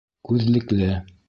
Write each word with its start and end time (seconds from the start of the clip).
Күҙлекле. 0.29 0.93